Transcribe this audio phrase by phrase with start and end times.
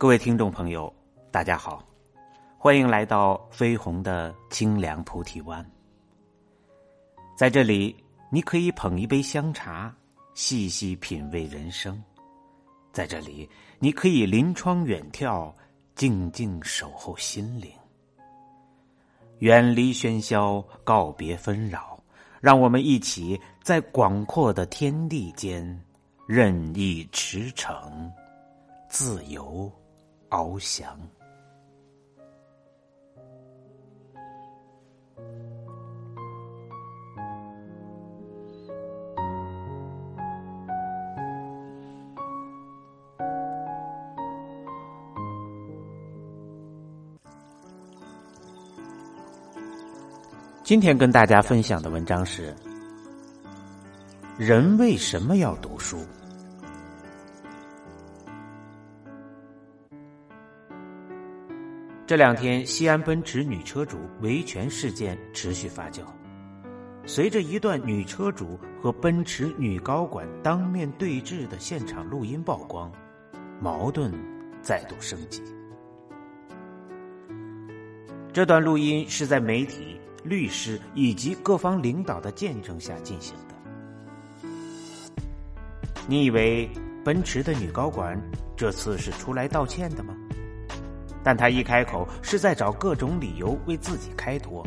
[0.00, 0.90] 各位听众朋友，
[1.30, 1.84] 大家好，
[2.56, 5.62] 欢迎来到飞鸿的清凉菩提湾。
[7.36, 7.94] 在这里，
[8.30, 9.94] 你可以捧一杯香茶，
[10.32, 11.92] 细细品味人生；
[12.94, 13.46] 在这里，
[13.78, 15.52] 你可以临窗远眺，
[15.94, 17.70] 静静守候心灵。
[19.40, 22.02] 远离喧嚣，告别纷扰，
[22.40, 25.78] 让我们一起在广阔的天地间
[26.26, 28.10] 任意驰骋，
[28.88, 29.70] 自由。
[30.30, 30.96] 翱翔。
[50.62, 52.54] 今天跟大家分享的文章是：
[54.38, 55.98] 人为什么要读书？
[62.10, 66.00] 这两天，西安奔驰女车主维权事件持续发酵。
[67.06, 72.90] 随着一段女车主和奔驰女高管当面对质的现场录音曝光，
[73.60, 74.12] 矛盾
[74.60, 75.40] 再度升级。
[78.32, 83.54] 这段录音是在媒体、律师以及各方领导的见证下进行的。
[86.08, 86.68] 你以为
[87.04, 88.20] 奔驰的女高管
[88.56, 90.12] 这次是出来道歉的吗？
[91.22, 94.66] 但他一开口，是在找各种理由为自己开脱，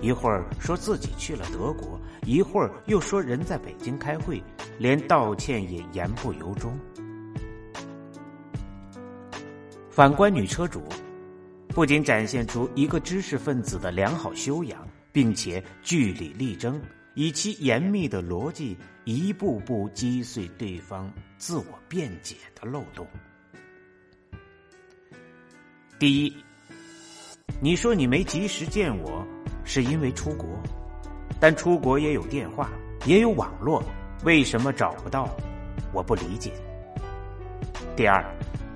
[0.00, 4.42] 一会儿说自己去了德国，一会儿又说人在北京开会，
[4.78, 6.78] 连道歉也言不由衷。
[9.88, 10.82] 反观女车主，
[11.68, 16.80] 不仅展现出一个知识分子的良好修养，并且据理力争，
[17.14, 23.06] 以其严密的逻辑，一步步击碎对方自我辩解的漏洞。
[26.02, 26.36] 第一，
[27.60, 29.24] 你说你没及时见我，
[29.62, 30.48] 是因为出国，
[31.38, 32.68] 但出国也有电话，
[33.06, 33.80] 也有网络，
[34.24, 35.28] 为什么找不到？
[35.92, 36.52] 我不理解。
[37.94, 38.20] 第二，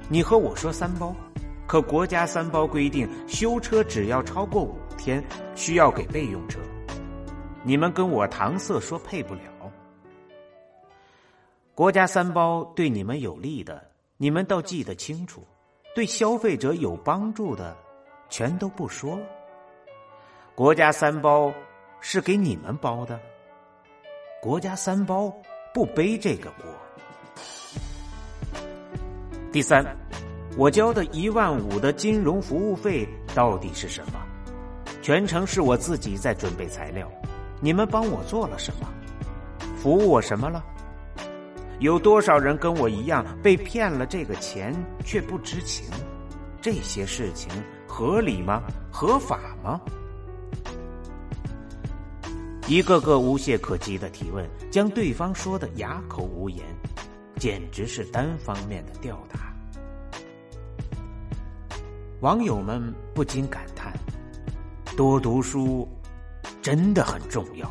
[0.08, 1.12] 你和我说三包，
[1.66, 5.20] 可国家三包规定修车只要超过五天，
[5.56, 6.60] 需要给备用车，
[7.64, 9.40] 你们跟我搪塞说配不了。
[11.74, 13.84] 国家三包对你们有利的，
[14.16, 15.44] 你们倒记得清楚。
[15.96, 17.74] 对消费者有帮助的，
[18.28, 19.22] 全都不说了。
[20.54, 21.50] 国家三包
[22.02, 23.18] 是给你们包的，
[24.42, 25.34] 国家三包
[25.72, 26.70] 不背这个锅。
[29.50, 29.82] 第三，
[30.58, 34.20] 我交的一万五的金融服务费到底是什么？
[35.00, 37.10] 全程是我自己在准备材料，
[37.58, 38.86] 你们帮我做了什么？
[39.78, 40.62] 服务我什么了？
[41.78, 45.84] 有多少人跟我一样被骗了这个钱却不知情？
[46.62, 47.50] 这些事情
[47.86, 48.62] 合理吗？
[48.90, 49.80] 合法吗？
[52.66, 56.64] 一个个无懈可击的提问，将对方说的哑口无言，
[57.36, 59.54] 简直是单方面的吊打。
[62.20, 62.82] 网友们
[63.14, 63.92] 不禁感叹：
[64.96, 65.86] 多读书
[66.62, 67.70] 真的很重要。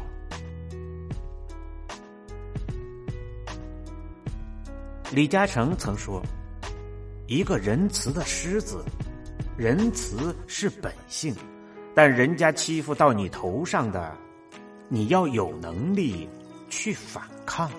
[5.15, 6.21] 李嘉诚曾说
[7.25, 8.83] ：“一个仁慈的狮子，
[9.57, 11.33] 仁慈是本性，
[11.95, 14.13] 但人家欺负到你头上的，
[14.89, 16.27] 你要有能力
[16.69, 17.71] 去反抗。”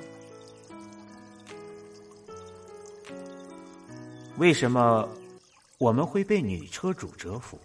[4.38, 5.06] 为什么
[5.76, 7.60] 我们会被女车主折服？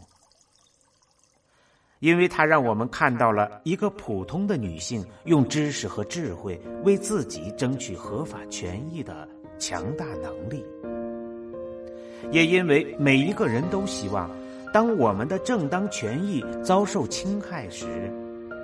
[2.00, 9.26] 因为她让我们看到了一个普通的女性用知识和智慧为自己争取合法权益的。
[9.62, 10.66] 强大能力，
[12.32, 14.28] 也因为每一个人都希望，
[14.74, 17.85] 当我们的正当权益遭受侵害时，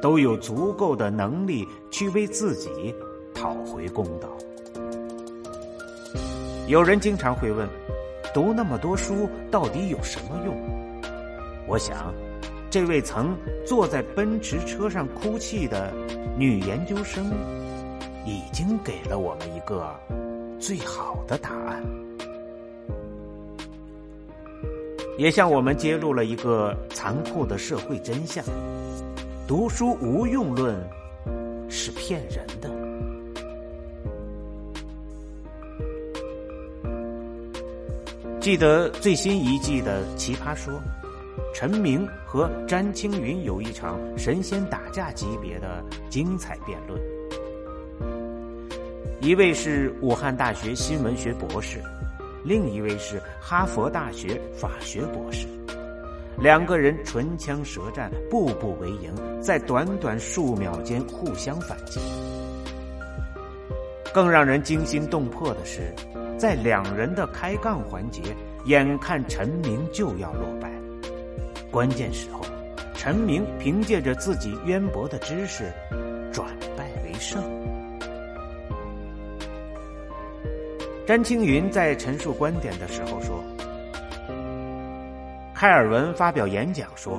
[0.02, 2.94] 都有足够的能力去为自己
[3.36, 4.28] 讨回公道。
[6.66, 7.70] 有人经常会问：
[8.34, 10.58] 读那么多书到底有什么用？
[11.68, 12.12] 我想，
[12.72, 15.94] 这位曾坐在奔驰车上哭泣的
[16.36, 17.32] 女研究生，
[18.26, 19.96] 已经给了我们一个。
[20.60, 21.84] 最好的答案，
[25.18, 28.44] 也向我们揭露了一个残酷的社会真相：
[29.48, 30.76] 读书无用论
[31.70, 32.70] 是骗人的。
[38.40, 40.74] 记得最新一季的《奇葩说》，
[41.54, 47.17] 陈明和詹青云有一场神仙打架级别的精彩辩论。
[49.20, 51.82] 一位是武汉大学新闻学博士，
[52.44, 55.48] 另一位是哈佛大学法学博士。
[56.38, 59.12] 两个人唇枪舌战，步步为营，
[59.42, 62.00] 在短短数秒间互相反击。
[64.14, 65.92] 更让人惊心动魄的是，
[66.38, 68.22] 在两人的开杠环节，
[68.66, 70.72] 眼看陈明就要落败，
[71.72, 72.42] 关键时候，
[72.94, 75.74] 陈明凭借着自己渊博的知识，
[76.32, 76.48] 转
[76.78, 77.57] 败为胜。
[81.08, 83.42] 詹青云在陈述观点的时候说。
[85.56, 87.18] 开尔文发表演讲说：“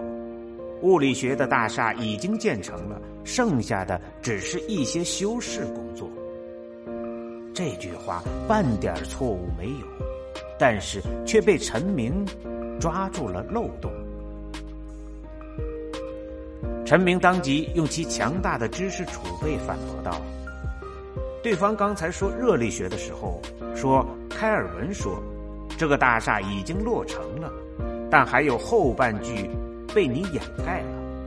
[0.83, 6.07] 物理学的大厦已经建成了，剩下的只是一些修饰工作。”
[7.55, 9.87] 这句话半点错误没有，
[10.59, 12.27] 但是却被陈明
[12.79, 13.91] 抓住了漏洞。
[16.85, 20.21] 陈明当即用其强大的知识储备反驳道
[21.49, 23.41] ：“对方刚才说热力学的时候，
[23.75, 25.19] 说开尔文说，
[25.79, 27.51] 这个大厦已经落成了。”
[28.13, 29.49] 但还有后半句
[29.95, 31.27] 被你掩盖了，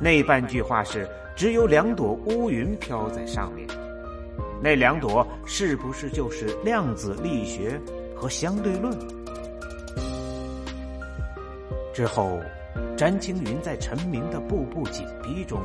[0.00, 3.64] 那半句话是只有两朵乌云飘在上面，
[4.60, 7.80] 那两朵是不是就是量子力学
[8.16, 8.92] 和相对论？
[11.94, 12.40] 之后，
[12.96, 15.60] 詹青云在陈明的步步紧逼中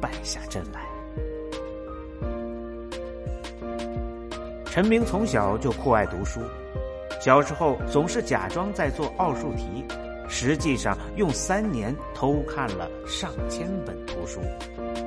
[0.00, 0.87] 败下阵来。
[4.78, 6.40] 陈明从小就酷爱读书，
[7.20, 9.84] 小时候总是假装在做奥数题。
[10.28, 14.40] 实际上，用三年偷看了上千本图书，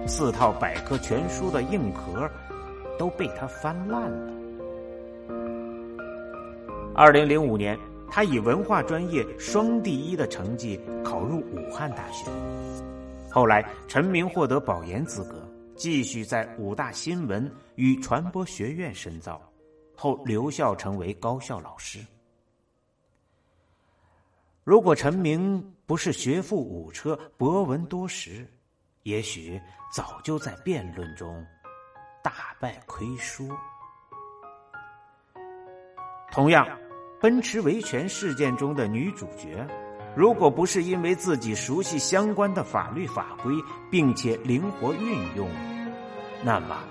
[0.06, 2.30] 四套百科全书的硬壳
[3.00, 4.34] 都被他翻烂了。
[6.94, 7.80] 二零零五年，
[8.10, 12.30] 他以文化专业双第一的成绩考入武汉大学。
[13.30, 15.42] 后来，陈明获得保研资格，
[15.78, 19.42] 继续在武大新闻与传播学院深造，
[20.02, 22.00] 后留校成为高校老师。
[24.64, 28.52] 如果陈明不是学富五车、博闻多识，
[29.04, 29.62] 也许
[29.94, 31.46] 早就在辩论中
[32.24, 33.48] 大败亏输。
[36.32, 36.68] 同样，
[37.22, 39.68] 奔驰维权事件中的女主角，
[40.16, 43.54] 如果不是因为自己熟悉相关的法律法规，
[43.92, 45.48] 并且灵活运用，
[46.44, 46.84] 那么，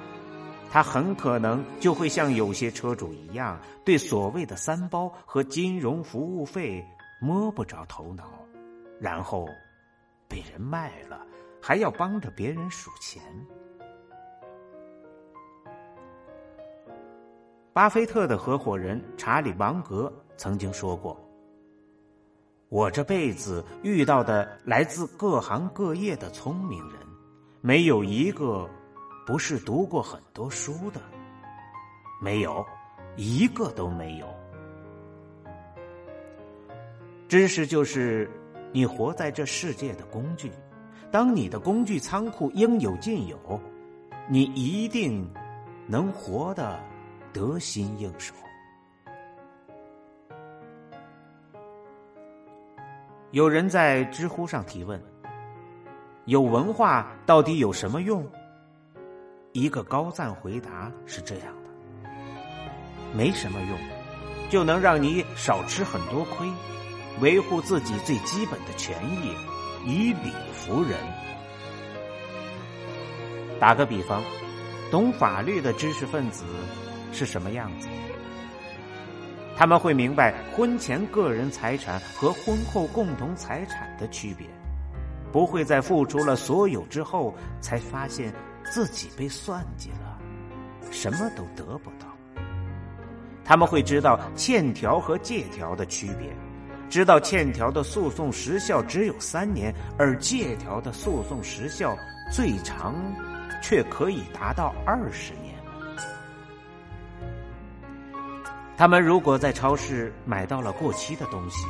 [0.70, 6.82] 他很可能就会像有些车主一样，对所谓的三包和金融服务费。
[7.22, 8.24] 摸不着头脑，
[8.98, 9.46] 然后
[10.26, 11.20] 被人卖了，
[11.60, 13.22] 还要帮着别人数钱。
[17.74, 21.14] 巴菲特的合伙人查理芒格曾经说过
[22.70, 27.00] ：“我这辈子遇到的来自各行各业的聪明人，
[27.60, 28.66] 没有一个
[29.26, 31.00] 不是读过很多书的，
[32.20, 32.66] 没有
[33.16, 34.26] 一个都没有。”
[37.28, 38.28] 知识就是
[38.72, 40.50] 你活在这世界的工具。
[41.12, 43.60] 当你的工具仓库应有尽有，
[44.28, 45.28] 你一定
[45.86, 46.78] 能活得
[47.32, 48.32] 得心应手。
[53.32, 55.00] 有人在知乎上提问
[56.26, 58.24] ：“有文化到底有什么用？”
[59.52, 62.08] 一个高赞回答是这样的
[63.12, 63.78] ：“没什么用，
[64.48, 66.48] 就能让你少吃很多亏。”
[67.20, 69.34] 维护自己最基本的权益，
[69.84, 70.96] 以理服人。
[73.58, 74.22] 打个比方，
[74.90, 76.44] 懂法律的知识分子
[77.12, 77.88] 是什么样子？
[79.56, 84.46] 他们会明白婚前个人财产和婚后共同财产的区别，
[85.30, 88.32] 不会在付出了所有之后才发现
[88.70, 90.18] 自己被算计了，
[90.90, 92.06] 什么都得不到。
[93.44, 96.34] 他们会知道欠条和借条的区别。
[96.88, 101.96] 知道欠条的诉讼时效只有三年，而借条的诉讼时效
[102.32, 102.94] 最长
[103.62, 105.54] 却可以达到二十年。
[108.76, 111.64] 他们如果在超市买到了过期的东西，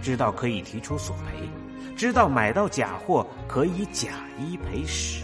[0.00, 1.48] 知道可以提出索赔，
[1.96, 4.08] 知道买到假货可以假
[4.38, 5.22] 一赔十。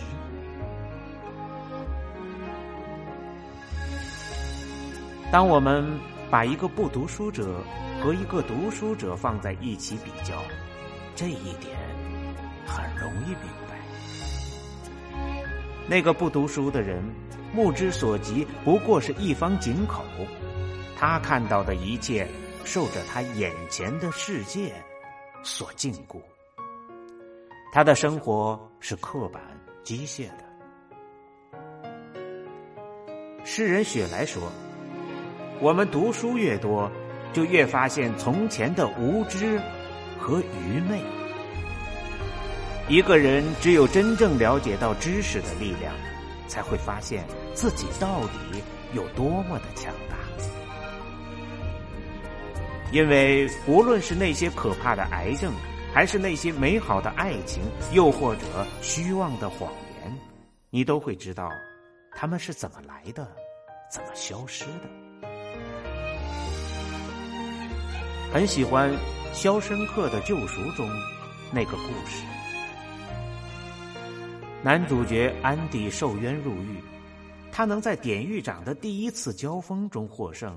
[5.31, 5.87] 当我们
[6.31, 7.63] 把一个不读书者。
[7.99, 10.35] 和一个读书者放在一起比较，
[11.15, 11.75] 这一点
[12.67, 13.81] 很容易明白。
[15.89, 17.03] 那个不读书的人，
[17.55, 20.05] 目之所及不过是一方井口，
[20.97, 22.29] 他看到的一切
[22.65, 24.75] 受着他眼前的世界
[25.43, 26.21] 所禁锢，
[27.73, 29.43] 他的生活是刻板
[29.83, 30.45] 机械的。
[33.43, 34.53] 诗人雪莱说
[35.61, 36.91] ：“我们读书越多。”
[37.33, 39.61] 就越发现从前的无知
[40.19, 41.03] 和愚昧。
[42.89, 45.93] 一个人只有真正了解到知识的力量，
[46.49, 48.63] 才会发现自己到底
[48.95, 50.17] 有多么的强大。
[52.91, 55.53] 因为无论是那些可怕的癌症，
[55.93, 59.71] 还是那些美好的爱情，又或者虚妄的谎
[60.01, 60.19] 言，
[60.71, 61.51] 你都会知道，
[62.13, 63.29] 他们是怎么来的，
[63.91, 65.06] 怎么消失的。
[68.33, 68.93] 很喜欢
[69.33, 70.89] 《肖申克的救赎》中
[71.53, 72.25] 那个故事，
[74.63, 76.81] 男主角安迪受冤入狱，
[77.51, 80.57] 他能在典狱长的第一次交锋中获胜。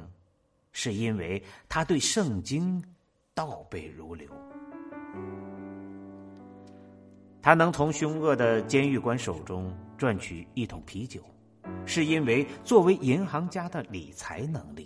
[0.71, 2.83] 是因为他对圣经
[3.33, 4.29] 倒背如流，
[7.41, 11.21] 他能从凶恶的监狱官手中赚取一桶啤酒，
[11.85, 14.85] 是因为作为银行家的理财能力；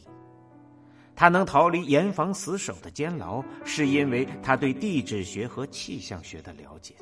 [1.15, 6.95] 他能逃离严防死守的监牢，是因为他对地质学和气象学的了解；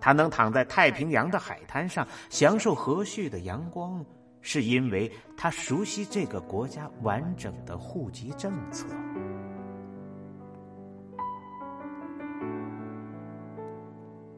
[0.00, 4.04] 他能躺在太平洋的海滩上享受和煦的阳光。
[4.48, 8.86] 是因为他熟悉这个国家完整的户籍政策。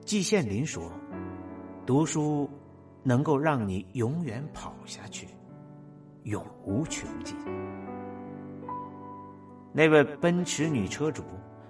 [0.07, 0.91] 季羡林说
[1.85, 2.49] ：“读书
[3.03, 5.29] 能够让你永远跑下去，
[6.23, 7.37] 永无穷尽。”
[9.79, 11.23] 那位奔驰女车主，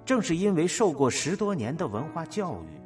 [0.06, 2.80] 正是因为受过十多年的文化教育。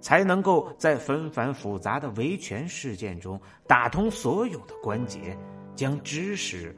[0.00, 5.36] 才能够在纷繁复杂的维权事件中打通所有的关节，
[5.74, 6.76] 将知识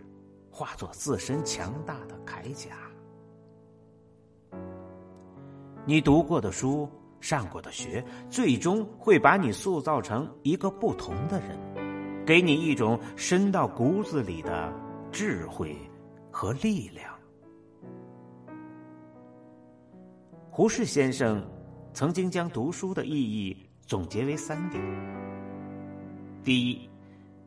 [0.48, 2.70] 化作自身强大的铠甲。
[5.84, 6.88] 你读过的书、
[7.20, 11.58] 上过的学，最终会把你塑造成一个不同的人，
[12.24, 14.72] 给你一种深到骨子里的
[15.10, 15.76] 智慧
[16.30, 17.15] 和力量。
[20.56, 21.46] 胡适先生。
[21.92, 24.82] 曾经将读书的意义总结为三点：
[26.42, 26.88] 第一，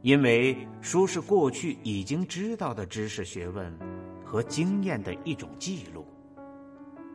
[0.03, 3.75] 因为书是过去已经知道的知识、学问
[4.23, 6.05] 和经验的一种记录，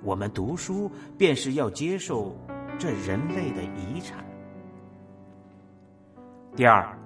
[0.03, 2.37] 我们读书便是要接受
[2.77, 4.19] 这人类的遗产；
[6.57, 6.99] 第二，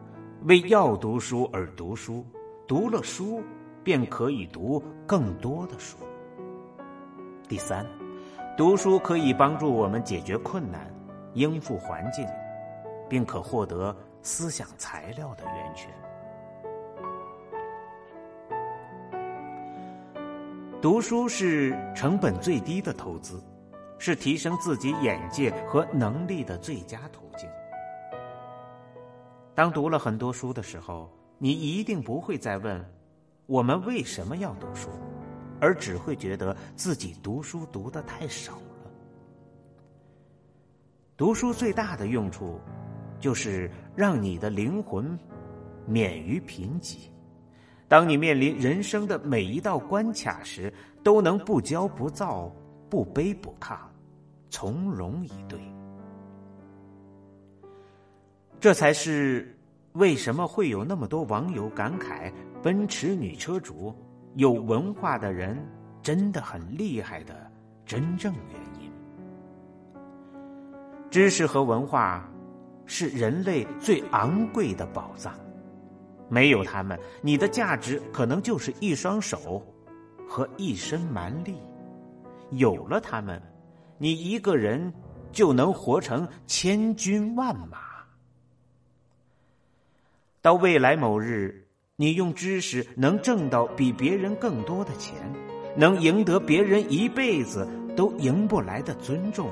[0.44, 2.24] 为要读书而读书，
[2.66, 3.42] 读了书
[3.84, 5.98] 便可以读更多的书；
[7.46, 7.86] 第三。
[8.58, 10.92] 读书可以帮助我们解决困难、
[11.34, 12.26] 应付环境，
[13.08, 15.88] 并可获得思想材料的源泉。
[20.82, 23.40] 读书是成本最低的投资，
[23.96, 27.48] 是提升自己眼界和能力的最佳途径。
[29.54, 32.84] 当读了很多书的时候，你一定不会再问
[33.46, 34.88] 我们为什么要读书。
[35.60, 38.90] 而只会觉得自己读书读的太少了。
[41.16, 42.60] 读书最大的用处，
[43.18, 45.18] 就是让你的灵魂
[45.84, 46.96] 免于贫瘠。
[47.88, 50.72] 当你面临人生的每一道关卡时，
[51.02, 52.52] 都能不骄不躁、
[52.88, 53.76] 不卑不亢，
[54.50, 55.58] 从容以对。
[58.60, 59.56] 这才是
[59.92, 63.94] 为什么会有那么多网友感慨：奔驰女车主。
[64.38, 65.58] 有文化的人
[66.00, 67.50] 真的很厉害的
[67.84, 68.88] 真正原因。
[71.10, 72.30] 知识和文化
[72.86, 75.34] 是人类最昂贵的宝藏，
[76.28, 79.60] 没有他们，你的价值可能就是一双手
[80.28, 81.54] 和一身蛮力；
[82.52, 83.42] 有了他们，
[83.98, 84.94] 你一个人
[85.32, 87.78] 就能活成千军万马。
[90.40, 91.67] 到未来某日。
[92.00, 95.16] 你用知识能挣到比别人更多的钱，
[95.74, 99.50] 能赢得别人一辈子都赢不来的尊重，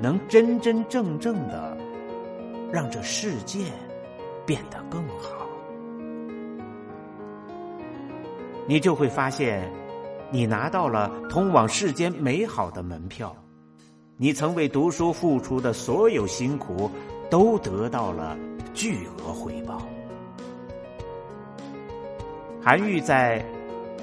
[0.00, 1.76] 能真真正正的
[2.72, 3.64] 让这世界
[4.46, 5.44] 变得更好，
[8.68, 9.68] 你就会发现，
[10.30, 13.34] 你拿到了通往世间美好的门票，
[14.16, 16.88] 你曾为读书付出的所有辛苦
[17.28, 18.38] 都得到了
[18.72, 19.82] 巨额回报。
[22.68, 23.42] 韩愈在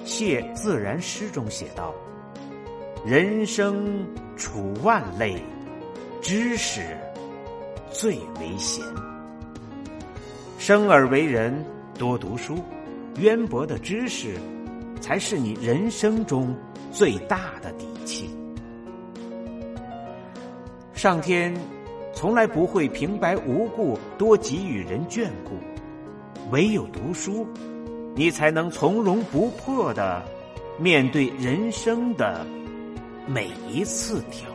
[0.08, 1.94] 《谢自然诗》中写道
[3.06, 4.04] ：“人生
[4.36, 5.40] 处万类，
[6.20, 6.98] 知识
[7.92, 8.84] 最为贤。
[10.58, 12.58] 生而为人，多读书，
[13.20, 14.34] 渊博的知识，
[15.00, 16.52] 才是你人生中
[16.92, 18.36] 最大的底气。
[20.96, 21.56] 上天
[22.16, 25.52] 从来不会平白无故多给予人眷顾，
[26.50, 27.48] 唯有读书。”
[28.16, 30.24] 你才能从容不迫的
[30.80, 32.48] 面对人生的
[33.28, 34.55] 每一次挑